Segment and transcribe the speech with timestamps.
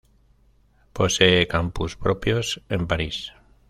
[0.93, 3.33] Posee campus propios en París.